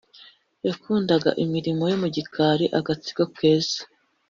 yakundaga 0.67 1.29
imirimo 1.43 1.83
yo 1.91 1.97
mu 2.01 2.07
gikari, 2.15 2.65
agatsiko 2.79 3.23
keza. 3.35 3.79